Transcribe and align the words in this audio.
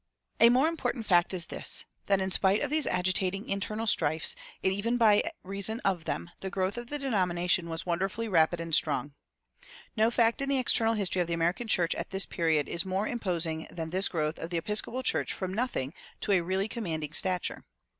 A 0.39 0.49
more 0.49 0.67
important 0.67 1.05
fact 1.05 1.31
is 1.31 1.45
this: 1.45 1.85
that 2.07 2.19
in 2.19 2.31
spite 2.31 2.61
of 2.61 2.71
these 2.71 2.87
agitating 2.87 3.47
internal 3.47 3.85
strifes, 3.85 4.35
and 4.63 4.73
even 4.73 4.97
by 4.97 5.29
reason 5.43 5.79
of 5.81 6.05
them, 6.05 6.31
the 6.39 6.49
growth 6.49 6.75
of 6.75 6.87
the 6.87 6.97
denomination 6.97 7.69
was 7.69 7.85
wonderfully 7.85 8.27
rapid 8.27 8.59
and 8.59 8.73
strong. 8.73 9.13
No 9.95 10.09
fact 10.09 10.41
in 10.41 10.49
the 10.49 10.57
external 10.57 10.95
history 10.95 11.21
of 11.21 11.27
the 11.27 11.35
American 11.35 11.67
church 11.67 11.93
at 11.93 12.09
this 12.09 12.25
period 12.25 12.67
is 12.67 12.83
more 12.83 13.07
imposing 13.07 13.67
than 13.69 13.91
this 13.91 14.07
growth 14.07 14.39
of 14.39 14.49
the 14.49 14.57
Episcopal 14.57 15.03
Church 15.03 15.33
from 15.33 15.53
nothing 15.53 15.93
to 16.21 16.31
a 16.31 16.41
really 16.41 16.67
commanding 16.67 17.13
stature. 17.13 17.63